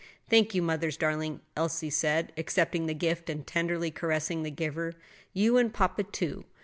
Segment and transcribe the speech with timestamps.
[0.31, 4.95] "Thank you, mother's darling," Elsie said, accepting the gift and tenderly caressing the giver;
[5.31, 6.43] "you and papa, too.